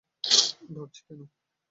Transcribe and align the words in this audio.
ভাবছি, 0.69 1.01
কেন? 1.07 1.21